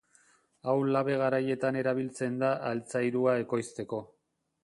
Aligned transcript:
Hau 0.71 0.73
labe 0.95 1.17
garaietan 1.23 1.77
erabiltzen 1.83 2.41
da 2.45 2.51
altzairua 2.71 3.39
ekoizteko. 3.45 4.01